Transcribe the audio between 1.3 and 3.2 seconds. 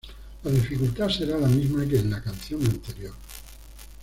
la misma que en la canción anterior.